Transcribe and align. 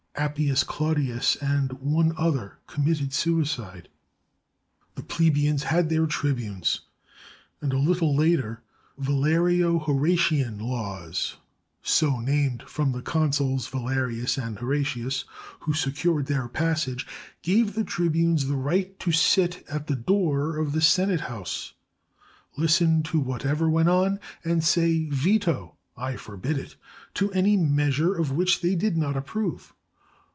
Appius 0.15 0.63
Claudius 0.63 1.35
and 1.37 1.73
one 1.81 2.13
other 2.15 2.59
committed 2.67 3.11
sui 3.11 3.43
cide. 3.45 3.87
The 4.93 5.01
plebeians 5.01 5.63
had 5.63 5.89
their 5.89 6.05
tribunes; 6.05 6.81
and 7.59 7.73
a 7.73 7.79
little 7.79 8.15
later 8.15 8.61
the" 8.95 9.03
Valerio 9.05 9.79
Horatian 9.79 10.59
Laws," 10.59 11.37
so 11.81 12.19
named 12.19 12.61
from 12.63 12.91
the 12.91 13.01
consuls 13.01 13.67
Valerius 13.69 14.37
and 14.37 14.59
Horatius, 14.59 15.23
who 15.61 15.73
secured 15.73 16.27
their 16.27 16.47
passage, 16.47 17.07
gave 17.41 17.73
the 17.73 17.85
tribunes 17.85 18.45
the 18.47 18.57
right 18.57 18.99
to 18.99 19.11
sit 19.11 19.65
at 19.69 19.87
the 19.87 19.95
door 19.95 20.57
of 20.57 20.73
the 20.73 20.81
Senate 20.81 21.21
house, 21.21 21.73
listen 22.57 23.01
to 23.03 23.19
whatever 23.19 23.67
went 23.69 23.89
on, 23.89 24.19
and 24.43 24.63
say. 24.63 25.05
Veto 25.09 25.77
{I 25.97 26.15
for 26.15 26.37
bid 26.37 26.59
it), 26.59 26.75
to 27.15 27.31
any 27.31 27.57
measure 27.57 28.13
of 28.13 28.31
which 28.31 28.61
they 28.61 28.75
did 28.75 28.95
not 28.97 29.17
approve. 29.17 29.73